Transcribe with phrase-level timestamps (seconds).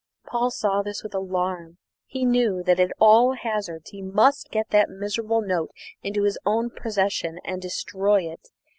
[0.25, 4.89] Paul saw this with alarm; he knew that at all hazards he must get that
[4.89, 5.69] miserable note
[6.01, 8.47] into his own possession and destroy it.